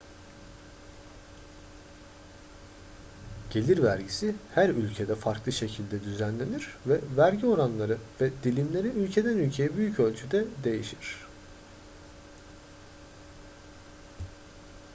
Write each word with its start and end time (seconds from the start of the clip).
gelir 3.51 3.83
vergisi 3.83 4.35
her 4.55 4.69
ülkede 4.69 5.15
farklı 5.15 5.51
şekilde 5.51 6.03
düzenlenir 6.03 6.77
ve 6.87 6.99
vergi 7.17 7.47
oranları 7.47 7.97
ve 8.21 8.31
dilimleri 8.43 8.87
ülkeden 8.87 9.37
ülkeye 9.37 9.77
büyük 9.77 9.99
ölçüde 9.99 10.45
değişir 10.63 11.17